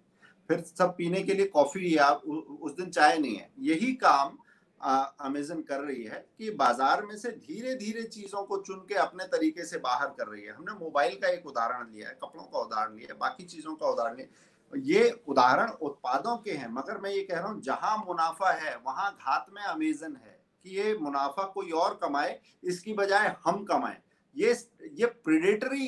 [0.51, 4.37] फिर सब पीने के लिए कॉफ़ी या उस दिन चाय नहीं है। यही काम
[4.81, 9.25] अमेजन कर रही है कि बाज़ार में से धीरे धीरे चीज़ों को चुन के अपने
[9.27, 12.59] तरीके से बाहर कर रही है। हमने मोबाइल का एक उदाहरण लिया है, कपड़ों का
[12.59, 14.27] उदाहरण लिया है, बाकी चीज़ों का उदाहरण लिया
[14.73, 19.11] ये उदाहरण उत्पादों के हैं, मगर मैं ये कह रहा हूँ, जहाँ मुनाफा है, वहाँ
[19.13, 23.97] घात में अमेजन है कि ये मुनाफा कोई और कमाए, इसकी बजाय हम कमाएँ।
[24.37, 24.53] ये
[24.95, 25.87] ये प्रेडेटरी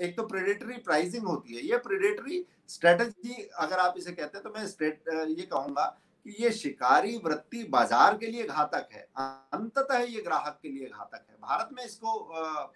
[0.00, 4.50] एक तो प्रेडेटरी प्राइसिंग होती है। ये प्रेडेटरी स्ट्रेटजी अगर आप इसे कहते हैं तो
[4.50, 5.84] मैं ये कहूँगा
[6.26, 11.24] कि ये शिकारी वृत्ति बाज़ार के लिए घातक है, अंततः ये ग्राहक के लिए घातक
[11.30, 12.18] है। भारत में इसको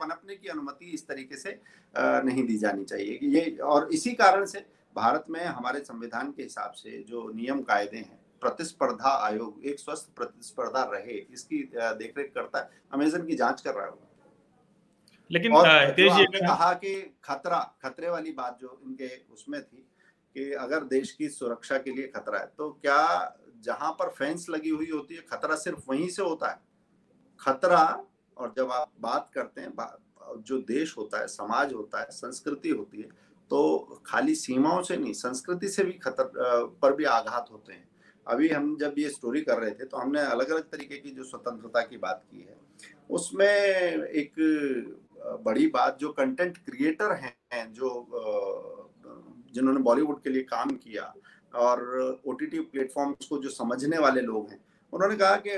[0.01, 1.61] पनपने की अनुमति इस तरीके से
[1.95, 4.65] नहीं दी जानी चाहिए। ये, और इसी कारण से
[4.97, 10.15] भारत में हमारे संविधान के हिसाब से जो नियम कायदे हैं प्रतिस्पर्धा आयोग एक स्वस्थ
[10.17, 13.93] प्रतिस्पर्धा रहे इसकी देखरेख करता है अमेजन की जाँच कर रहा है
[15.31, 19.89] लेकिन और जो आपने कहा कि खतरा खतरे वाली बात जो इनके उसमें थी
[20.37, 24.71] कि अगर देश की सुरक्षा के लिए खतरा है तो क्या जहाँ पर फेंस लगी
[24.71, 26.61] हुई होती है खतरा सिर्फ़ वहीं से होता है?
[27.41, 28.05] खतरा
[28.37, 29.73] और जब आप बात करते हैं
[30.43, 33.09] जो देश होता है समाज होता है संस्कृति होती है
[33.51, 36.31] तो खाली सीमाओं से नहीं, संस्कृति से भी खतर
[36.83, 37.89] पर भी आघात होते हैं।
[38.27, 41.25] अभी हम जब ये स्टोरी कर रहे थे तो हमने अलग अलग तरीके की जो
[41.25, 42.57] स्वतंत्रता की बात की है,
[43.11, 44.33] उसमें एक
[45.45, 48.07] बड़ी बात, जो कंटेंट क्रिएटर हैं, जो
[49.55, 51.13] जिन्होंने बॉलीवुड के लिए काम किया,
[51.55, 54.61] और ओ टी टी प्लेटफॉर्म्स को जो समझने वाले लोग हैं
[54.97, 55.51] उन्होंने कहा कि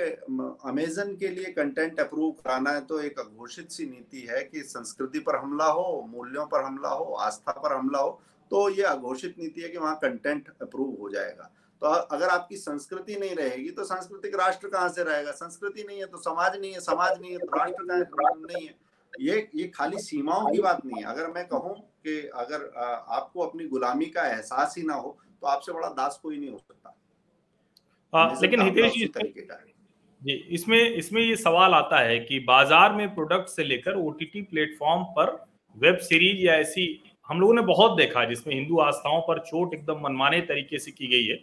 [0.69, 5.19] अमेजन के लिए कंटेंट अप्रूव कराना है तो एक अघोषित सी नीति है कि संस्कृति
[5.21, 8.21] पर हमला हो, मूल्यों पर हमला हो, आस्था पर हमला हो
[8.51, 11.51] तो ये अघोषित नीति है कि वहाँ कंटेंट अप्रूव हो जाएगा।
[11.83, 15.31] तो अगर आपकी संस्कृति नहीं रहेगी तो सांस्कृतिक राष्ट्र कहाँ से रहेगा?
[15.33, 18.75] संस्कृति नहीं है तो समाज नहीं है, समाज नहीं है तो राष्ट्र कहाँ नहीं है।
[19.13, 21.75] ये ये खाली सीमाओं की बात नहीं है। अगर मैं कहूँ
[22.05, 26.39] कि अगर आपको अपनी गुलामी का एहसास ही ना हो तो आपसे बड़ा दास कोई
[26.39, 26.95] नहीं हो सकता।
[28.13, 29.07] आ, लेकिन हितेश जी
[30.23, 35.03] जी इसमें इसमें ये सवाल आता है कि बाज़ार में प्रोडक्ट से लेकर ओटीटी प्लेटफॉर्म
[35.17, 35.31] पर
[35.77, 36.87] वेब सीरीज़ या ऐसी
[37.29, 41.07] हम लोगों ने बहुत देखा जिसमें हिंदू आस्थाओं पर चोट एकदम मनमाने तरीके से की
[41.07, 41.37] गई है।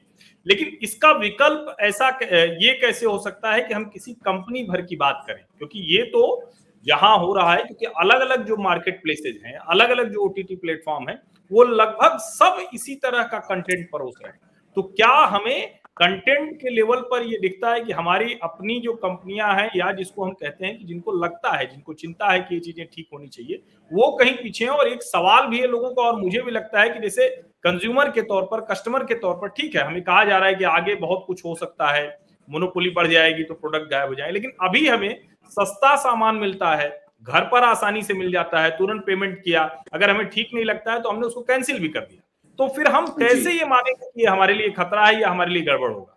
[0.46, 4.96] लेकिन इसका विकल्प ऐसा ये कैसे हो सकता है कि हम किसी कंपनी भर की
[4.96, 5.44] बात करें?
[5.58, 6.52] क्योंकि ये तो
[6.86, 10.56] जहाँ हो रहा है क्योंकि अलग अलग जो मार्केट प्लेसेज हैं अलग अलग जो ओटीटी
[10.58, 14.40] प्लेटफॉर्म है वो लगभग सब इसी तरह का कंटेंट परोस रहे हैं।
[14.78, 19.54] तो क्या हमें कंटेंट के लेवल पर ये दिखता है कि हमारी अपनी जो कंपनियाँ
[19.56, 22.60] हैं या जिसको हम कहते हैं कि जिनको लगता है, जिनको चिंता है कि ये
[22.62, 26.02] चीज़ें ठीक होनी चाहिए, वो कहीं पीछे हैं और एक सवाल भी है लोगों का
[26.02, 27.30] और मुझे भी लगता है कि जैसे
[27.66, 30.56] कंज्यूमर के तौर पर कस्टमर के तौर पर ठीक है, हमें कहा जा रहा है
[30.56, 32.08] कि आगे बहुत कुछ हो सकता है
[32.48, 35.18] मोनोपोली बढ़ जाएगी तो प्रोडक्ट गायब हो जाए लेकिन अभी हमें
[35.52, 36.90] सस्ता सामान मिलता है,
[37.24, 40.94] घर पर आसानी से मिल जाता है, तुरंत पेमेंट किया, अगर हमें ठीक नहीं लगता
[40.94, 42.22] है तो हमने उसको कैंसिल भी कर दिया।
[42.60, 45.92] तो फिर हम कैसे ये मानेंगे कि हमारे लिए खतरा है या हमारे लिए गड़बड़
[45.92, 46.12] होगा?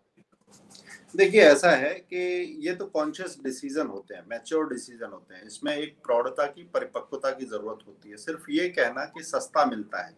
[1.16, 2.18] देखिए ऐसा है कि
[2.66, 7.30] ये तो कॉन्शियस डिसीज़न होते हैं मैच्योर डिसीज़न होते हैं। इसमें एक प्रौढ़ता की परिपक्वता
[7.30, 10.14] की ज़रूरत होती है। सिर्फ़ ये कहना कि सस्ता मिलता है।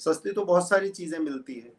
[0.00, 1.72] सस्ती तो बहुत सारी चीज़ें मिलती है।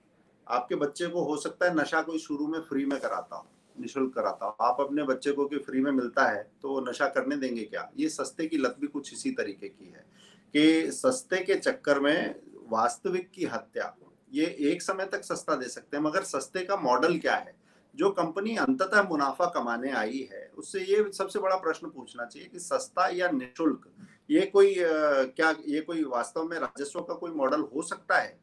[0.48, 4.14] आपके बच्चे को हो सकता है नशा कोई शुरू में फ्री में कराता हो निःशुल्क
[4.16, 7.36] कराता हो। आप अपने बच्चे को कि फ्री में मिलता है तो वो नशा करने
[7.36, 7.90] देंगे क्या?
[7.98, 10.06] ये सस्ते की लत भी कुछ इसी तरीके की है
[10.54, 12.36] कि सस्ते के चक्कर में
[12.68, 13.96] वास्तविक की हत्या।
[14.34, 17.56] ये एक समय तक सस्ता दे सकते हैं, मगर सस्ते का मॉडल क्या है?
[17.96, 22.60] जो कंपनी अंततः मुनाफा कमाने आई है, उससे ये सबसे बड़ा प्रश्न पूछना चाहिए कि
[22.60, 23.90] सस्ता या निशुल्क,
[24.30, 28.38] ये कोई क्या, ये कोई वास्तव में राजस्व का कोई मॉडल हो सकता है?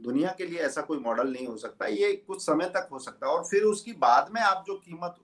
[0.00, 3.26] दुनिया के लिए ऐसा कोई मॉडल नहीं हो सकता, ये कुछ समय तक हो सकता
[3.26, 5.16] है, और फिर उसकी बाद में आप जो कीमत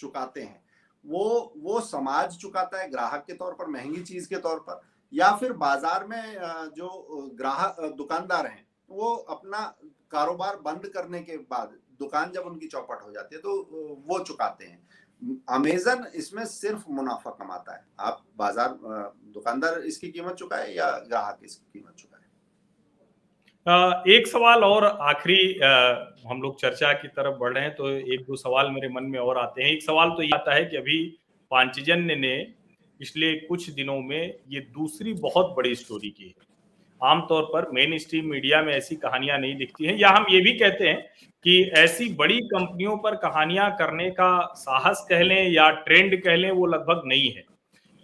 [0.00, 0.64] चुकाते हैं,
[1.04, 4.80] वो वो समाज चुकाता है ग्राहक के तौर पर, महँगी चीज़ के तौर पर
[5.12, 6.22] या फिर बाज़ार में
[6.76, 6.88] जो
[7.38, 9.60] ग्राहक दुकानदार हैं, वो अपना
[10.10, 14.64] कारोबार बंद करने के बाद, दुकान जब उनकी चौपट हो जाती है तो वो चुकाते
[14.64, 14.78] हैं।
[15.50, 18.68] अमेजन इसमें सिर्फ़ मुनाफा कमाता है। आप बाज़ार
[19.34, 22.12] दुकानदार इसकी कीमत चुकाए या ग्राहक इसकी कीमत चुकाए?
[24.08, 25.38] एक सवाल और आखिरी
[26.28, 29.18] हम लोग चर्चा की तरफ़ बढ़ रहे हैं तो एक दो सवाल मेरे मन में
[29.20, 30.98] और आते हैं। एक सवाल तो ये आता है कि अभी
[31.50, 32.36] पांचजन्य ने
[33.00, 36.34] पिछले कुछ दिनों में ये दूसरी बहुत बड़ी स्टोरी की है।
[37.00, 40.52] आमतौर पर मेन स्ट्रीम मीडिया में ऐसी कहानियाँ नहीं दिखती हैं। या हम ये भी
[40.52, 41.00] कहते हैं
[41.44, 46.50] कि ऐसी बड़ी कंपनियों पर कहानियाँ करने का साहस कह लें या ट्रेंड कह लें,
[46.50, 47.44] वो लगभग नहीं है।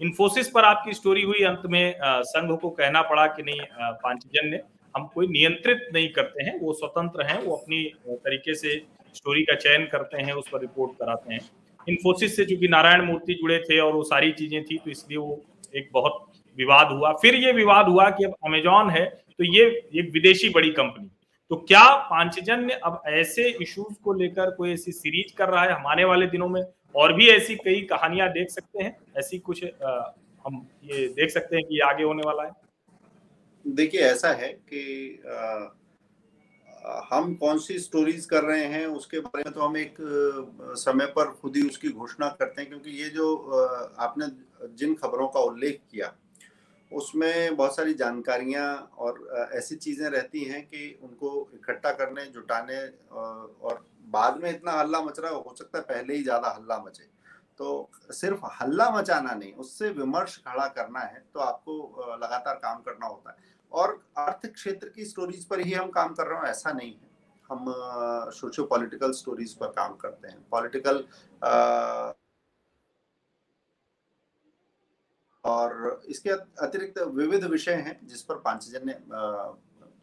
[0.01, 4.61] इन्फोसिस पर आपकी स्टोरी हुई, अंत में संघ को कहना पड़ा कि नहीं पांचजन ने,
[4.95, 8.81] हम कोई नियंत्रित नहीं करते हैं, वो स्वतंत्र हैं, वो अपनी तरीके से
[9.15, 11.41] स्टोरी का चयन करते हैं, उस पर रिपोर्ट कराते हैं।
[11.89, 15.41] इन्फोसिस से चूँकि नारायण मूर्ति जुड़े थे और वो सारी चीज़ें थी तो इसलिए वो
[15.77, 16.25] एक बहुत
[16.59, 19.65] विवाद हुआ। फिर ये विवाद हुआ कि अब अमेजॉन है तो ये
[19.95, 21.09] एक विदेशी बड़ी कंपनी।
[21.51, 25.73] तो क्या पांचजन्य अब ऐसे इश्यूज़ को लेकर कोई ऐसी सीरीज़ कर रहा है?
[25.73, 26.63] हमारे वाले दिनों में
[26.95, 30.13] और भी ऐसी कई कहानियाँ देख सकते हैं। ऐसी कुछ आ,
[30.45, 32.51] हम ये देख सकते हैं कि आगे होने वाला है।
[33.65, 35.69] देखिए ऐसा है कि आ,
[37.13, 39.97] हम कौन सी स्टोरीज कर रहे हैं, उसके बारे में तो हम एक
[40.79, 43.35] समय पर खुद ही उसकी घोषणा करते हैं, क्योंकि ये जो
[44.01, 44.27] आपने
[44.77, 46.13] जिन खबरों का उल्लेख किया,
[46.93, 48.67] उसमें बहुत सारी जानकारियाँ
[48.99, 52.81] और ऐसी चीज़ें रहती हैं कि उनको इकट्ठा करने, जुटाने
[53.13, 57.11] और बाद में इतना हल्ला मच रहा हो सकता है पहले ही ज़्यादा हल्ला मचे।
[57.59, 63.07] तो सिर्फ़ हल्ला मचाना नहीं, उससे विमर्श खड़ा करना है तो आपको लगातार काम करना
[63.07, 66.73] होता है। और अर्थ क्षेत्र की स्टोरीज पर ही हम काम कर रहे हो, ऐसा
[66.73, 67.11] नहीं है।
[67.45, 67.65] हम
[68.33, 71.05] सोशो पॉलिटिकल स्टोरीज पर काम करते हैं। पॉलिटिकल
[75.45, 78.93] और इसके अतिरिक्त विविध विषय हैं, जिस पर पांचजन ने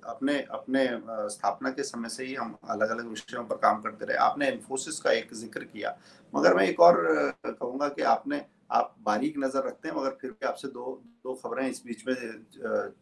[0.01, 0.85] अपने अपने
[1.29, 4.99] स्थापना के समय से ही हम अलग अलग विषयों पर काम करते रहे। आपने इन्फोसिस
[4.99, 5.97] का एक ज़िक्र किया।
[6.33, 6.97] मगर मैं एक और
[7.45, 8.37] कहूँगा कि आपने
[8.69, 12.15] आप बारीक नज़र रखते हैं, मगर फिर भी आपसे दो दो खबरें इस बीच में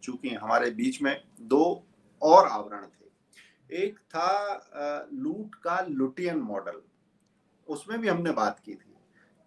[0.03, 1.63] चूँकि। हमारे बीच में दो
[2.21, 6.81] और आवरण थे। एक था लूट का लुटियन मॉडल।
[7.67, 8.95] उसमें भी हमने बात की थी।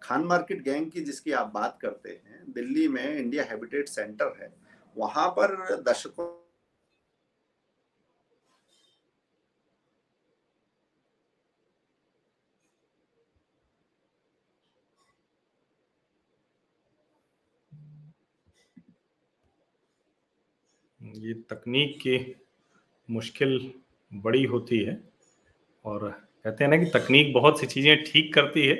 [0.01, 4.53] खान मार्केट गैंग की जिसकी आप बात करते हैं, दिल्ली में इंडिया हैबिटेट सेंटर है,
[4.95, 6.29] वहाँ पर दर्शकों
[20.99, 22.17] ये तकनीक की
[23.09, 23.59] मुश्किल
[24.11, 24.99] बड़ी होती है।
[25.85, 26.09] और
[26.45, 28.75] कहते हैं ना कि तकनीक बहुत सी चीज़ें ठीक करती है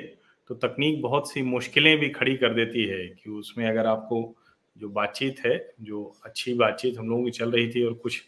[0.50, 4.22] तो तकनीक बहुत सी मुश्किलें भी खड़ी कर देती है कि उसमें अगर आपको
[4.76, 8.22] जो बातचीत है, जो अच्छी बातचीत हम लोगों की चल रही थी और कुछ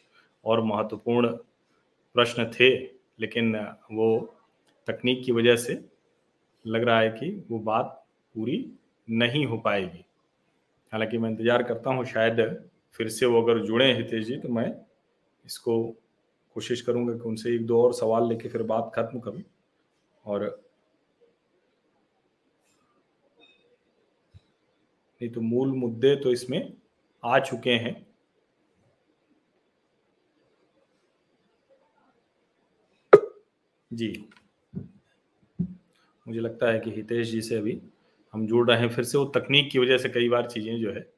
[0.45, 1.29] और महत्वपूर्ण
[2.15, 2.71] प्रश्न थे,
[3.21, 3.55] लेकिन
[3.93, 4.09] वो
[4.89, 5.79] तकनीक की वजह से
[6.65, 8.05] लग रहा है कि वो बात
[8.35, 8.59] पूरी
[9.09, 10.05] नहीं हो पाएगी।
[10.93, 12.41] हालाँकि मैं इंतज़ार करता हूँ, शायद
[12.95, 14.67] फिर से वो अगर जुड़े हितेश जी तो मैं
[15.45, 15.83] इसको
[16.57, 19.43] कोशिश करूँगा कि उनसे एक दो और सवाल लेके फिर बात खत्म करूँ।
[20.25, 20.43] और
[25.21, 26.73] नहीं तो मूल मुद्दे तो इसमें
[27.23, 27.95] आ चुके हैं।
[33.91, 34.29] जी।
[36.27, 37.81] मुझे लगता है कि हितेश जी से अभी
[38.35, 40.93] हम जुड़ रहे हैं। फिर से वो तकनीक की वजह से कई बार चीज़ें जो
[40.93, 41.14] है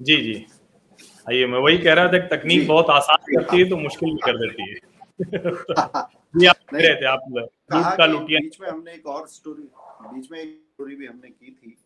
[0.00, 0.34] जी जी।
[1.28, 4.36] आइए मैं वही कह रहा था तकनीक बहुत आसान करती है तो मुश्किल भी कर
[4.38, 4.76] देती है।
[6.38, 9.62] जी आप रहे थे आप लूट का लुटिया बीच में हमने एक और स्टोरी
[10.02, 11.76] बीच में एक स्टोरी भी हमने की थी।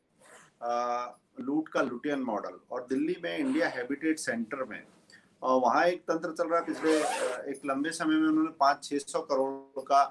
[0.63, 1.07] आ,
[1.41, 4.83] लूट का लुटियन मॉडल और दिल्ली में इंडिया हैबिटेट सेंटर में।
[5.43, 6.97] और वहाँ एक तंत्र चल रहा है पिछले
[7.51, 10.03] एक लंबे समय में उन्होंने पाँच छः सौ करोड़ का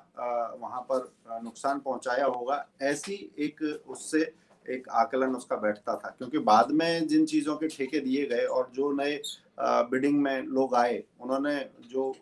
[0.61, 1.11] वहाँ पर
[1.43, 4.31] नुकसान पहुँचाया होगा। ऐसी एक उससे
[4.65, 8.69] एक आकलन उसका बैठता था, क्योंकि बाद में जिन चीज़ों के ठेके दिए गए और
[8.76, 9.19] जो नए
[9.60, 12.13] बिडिंग में लोग आए, उन्होंने जो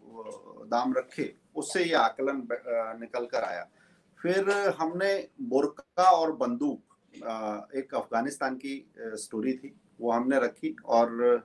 [0.67, 2.47] दाम रखे, उससे ये आकलन
[2.99, 3.67] निकल कर आया।
[4.19, 4.49] फिर
[4.80, 5.12] हमने
[5.49, 6.80] बुरका और बंदूक
[7.75, 8.84] एक अफ़गानिस्तान की
[9.17, 11.43] स्टोरी थी, वो हमने रखी और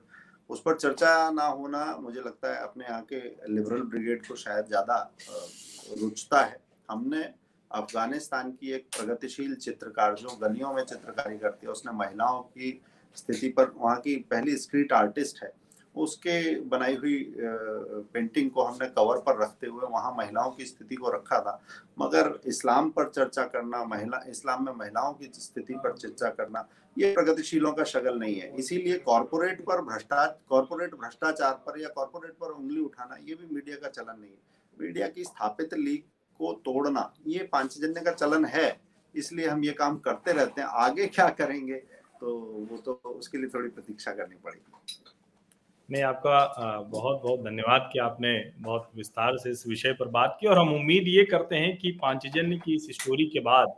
[0.49, 4.65] उस पर चर्चा ना होना मुझे लगता है अपने यहाँ के लिबरल ब्रिगेड को शायद
[4.65, 4.97] ज़्यादा
[6.01, 7.23] रुचता है। हमने
[7.75, 12.81] अफ़गानिस्तान की एक प्रगतिशील चित्रकार, जो गलियों में चित्रकारी करती है, उसने महिलाओं की
[13.17, 15.51] स्थिति पर, वहाँ की पहली स्ट्रीट आर्टिस्ट है,
[15.95, 17.33] उसके बनाई हुई
[18.13, 21.61] पेंटिंग को हमने कवर पर रखते हुए वहाँ महिलाओं की स्थिति को रखा था।
[21.99, 27.13] मगर इस्लाम पर चर्चा करना, महिला, इस्लाम में महिलाओं की स्थिति पर चर्चा करना, ये
[27.13, 32.51] प्रगतिशीलों का शगल नहीं है। इसीलिए कॉरपोरेट पर भ्रष्टाचार कॉरपोरेट भ्रष्टाचार पर या कॉरपोरेट पर
[32.51, 34.37] उंगली उठाना, ये भी मीडिया का चलन नहीं है।
[34.77, 36.03] मीडिया की स्थापित लीग
[36.39, 38.77] को तोड़ना, ये पांचजन्य का चलन है,
[39.15, 41.75] इसलिए हम ये काम करते रहते हैं। आगे क्या करेंगे?
[42.21, 42.35] तो
[42.71, 44.71] वो तो उसके लिए थोड़ी प्रतीक्षा करनी पड़ेगी।
[45.89, 50.47] नहीं आपका बहुत बहुत धन्यवाद कि आपने बहुत विस्तार से इस विषय पर बात की
[50.47, 53.73] और हम उम्मीद ये करते हैं कि पांचजन्य की इस स्टोरी के बाद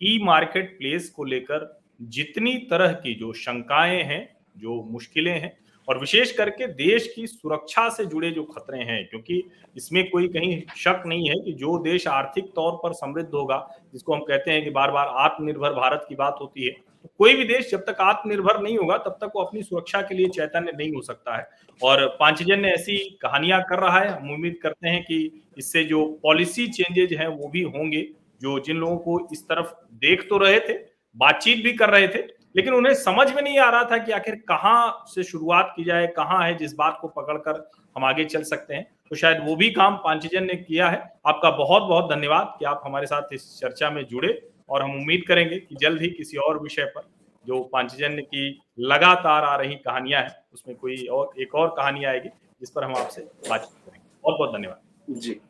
[0.00, 1.68] ई मार्केट प्लेस को लेकर
[2.00, 5.52] जितनी तरह की जो शंकाएँ हैं, जो मुश्किलें हैं
[5.88, 9.42] और विशेष करके देश की सुरक्षा से जुड़े जो खतरे हैं, क्योंकि
[9.76, 13.58] इसमें कोई कहीं शक नहीं है कि जो देश आर्थिक तौर पर समृद्ध होगा,
[13.92, 16.74] जिसको हम कहते हैं कि बार बार आत्मनिर्भर भारत की बात होती है,
[17.18, 20.28] कोई भी देश जब तक आत्मनिर्भर नहीं होगा, तब तक वो अपनी सुरक्षा के लिए
[20.28, 21.48] चैतन्य नहीं हो सकता है।
[21.80, 26.66] और पांचजन्य ऐसी कहानियाँ कर रहा है, हम उम्मीद करते हैं कि इससे जो पॉलिसी
[26.68, 28.02] चेंजेज हैं, वो भी होंगे,
[28.40, 30.74] जो जिन लोगों को इस तरफ़ देख तो रहे थे,
[31.16, 32.22] बातचीत भी कर रहे थे
[32.56, 36.06] लेकिन उन्हें समझ में नहीं आ रहा था कि आखिर कहाँ से शुरुआत की जाए,
[36.06, 39.70] कहाँ है जिस बात को पकड़कर हम आगे चल सकते हैं। तो शायद वो भी
[39.70, 43.90] काम पांचजन ने किया है। आपका बहुत बहुत धन्यवाद कि आप हमारे साथ इस चर्चा
[43.90, 47.02] में जुड़े और हम उम्मीद करेंगे कि जल्द ही किसी और विषय पर
[47.46, 52.28] जो पांचजन्य की लगातार आ रही कहानियाँ हैं, उसमें कोई और, एक और कहानी आएगी
[52.60, 55.40] जिस पर हम आपसे बातचीत करेंगे। बहुत बहुत धन्यवाद। जी।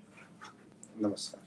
[1.00, 1.42] नमस्कार।